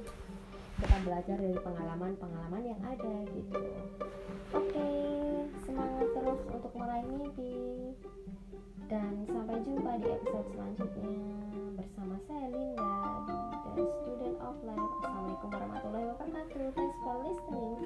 kita 0.83 0.99
belajar 1.07 1.37
dari 1.39 1.59
pengalaman-pengalaman 1.63 2.63
yang 2.67 2.81
ada 2.83 3.15
gitu. 3.31 3.63
Oke 4.51 4.91
semangat 5.63 6.09
terus 6.11 6.41
untuk 6.51 6.73
meraih 6.75 7.07
mimpi. 7.07 7.95
Dan 8.91 9.25
sampai 9.31 9.63
jumpa 9.63 9.93
di 10.03 10.09
episode 10.11 10.49
selanjutnya 10.53 11.15
bersama 11.79 12.19
saya 12.27 12.47
Linda 12.51 12.93
the 13.79 13.87
student 14.03 14.37
of 14.43 14.59
life. 14.67 14.93
Assalamualaikum 15.01 15.49
warahmatullahi 15.55 16.07
wabarakatuh. 16.13 16.75
Thanks 16.75 16.99
for 17.01 17.17
listening. 17.25 17.79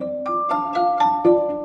thank 0.00 1.50
you 1.50 1.59